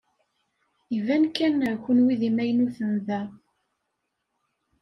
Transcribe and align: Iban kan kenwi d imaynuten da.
Iban 0.97 1.23
kan 1.35 1.55
kenwi 1.83 2.13
d 2.19 2.21
imaynuten 2.29 2.93
da. 3.07 3.21